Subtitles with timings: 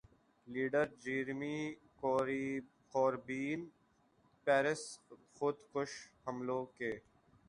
[0.47, 1.57] leader Jeremy
[2.93, 3.67] Corbyn
[4.47, 4.81] Paris
[5.35, 5.91] خودکش
[6.27, 6.91] حملوں کے